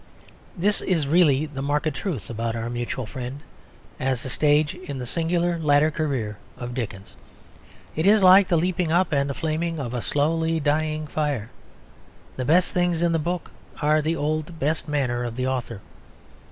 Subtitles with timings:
[0.57, 3.39] This is really the marked truth about Our Mutual Friend,
[3.99, 7.15] as a stage in the singular latter career of Dickens.
[7.95, 11.51] It is like the leaping up and flaming of a slowly dying fire.
[12.35, 15.81] The best things in the book are in the old best manner of the author.